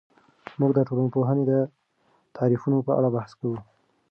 موږ 0.59 0.71
د 0.75 0.79
ټولنپوهنې 0.87 1.43
د 1.47 1.53
تعریفونو 2.37 2.77
په 2.87 2.91
اړه 2.99 3.09
بحث 3.15 3.31
کوو. 3.39 3.57